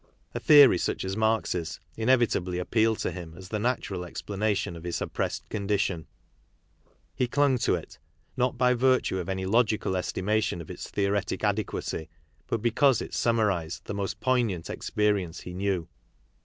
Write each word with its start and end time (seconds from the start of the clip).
A 0.33 0.39
theory 0.39 0.79
such 0.79 1.05
as 1.05 1.15
Marx's 1.15 1.79
inevitably 1.95 2.57
appealed 2.57 2.97
to 3.01 3.11
him 3.11 3.35
as 3.37 3.49
the 3.49 3.59
natural 3.59 4.03
ex 4.03 4.19
planation 4.19 4.75
of 4.75 4.83
his 4.83 4.99
oppressed 4.99 5.47
condition. 5.49 6.07
He 7.13 7.27
clung 7.27 7.59
to 7.59 7.75
it, 7.75 7.99
not 8.35 8.57
by 8.57 8.73
virtue 8.73 9.19
of 9.19 9.29
any 9.29 9.45
logical 9.45 9.95
estimation 9.95 10.59
of 10.59 10.71
its 10.71 10.89
theoretic 10.89 11.43
adequacy, 11.43 12.09
but 12.47 12.63
because 12.63 12.99
it 12.99 13.13
summarized 13.13 13.85
the 13.85 13.93
most 13.93 14.19
poignant 14.19 14.71
experience 14.71 15.41
he 15.41 15.53
knew. 15.53 15.87